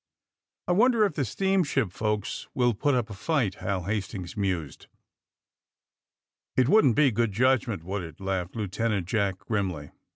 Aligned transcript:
^^I 0.67 0.75
wonder 0.75 1.05
if 1.05 1.13
the 1.13 1.21
steamshi|) 1.21 1.91
folks 1.91 2.47
will 2.55 2.73
put 2.73 2.95
up 2.95 3.11
a 3.11 3.13
fight?" 3.13 3.53
Hal 3.61 3.83
Hastings 3.83 4.35
mused. 4.35 4.87
It 6.57 6.67
wouldn't 6.67 6.95
be 6.95 7.11
good 7.11 7.33
judgment, 7.33 7.83
would 7.83 8.01
itf" 8.15 8.19
laughed 8.19 8.55
Lieutenant 8.55 9.05
Jack 9.05 9.37
grimly. 9.37 9.91